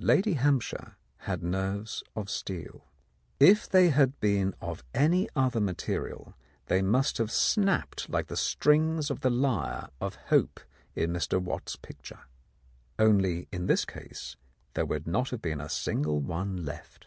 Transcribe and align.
Lady 0.00 0.32
Hampshire 0.32 0.96
had 1.18 1.40
nerves 1.40 2.02
of 2.16 2.28
steel. 2.28 2.88
If 3.38 3.68
they 3.68 3.90
had 3.90 4.18
been 4.18 4.56
of 4.60 4.82
any 4.92 5.28
other 5.36 5.60
material 5.60 6.34
they 6.66 6.82
must 6.82 7.18
have 7.18 7.30
snapped 7.30 8.08
like 8.10 8.26
the 8.26 8.36
strings 8.36 9.08
of 9.08 9.20
the 9.20 9.30
lyre 9.30 9.90
of 10.00 10.16
Hope 10.30 10.58
in 10.96 11.12
Mr. 11.12 11.40
Watts's 11.40 11.76
picture. 11.76 12.22
Only 12.98 13.46
in 13.52 13.66
this 13.66 13.84
case 13.84 14.34
there 14.74 14.84
would 14.86 15.06
not 15.06 15.30
have 15.30 15.40
been 15.40 15.60
a 15.60 15.68
single 15.68 16.18
one 16.18 16.64
left. 16.64 17.06